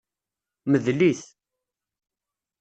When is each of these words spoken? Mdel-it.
Mdel-it. 0.71 1.21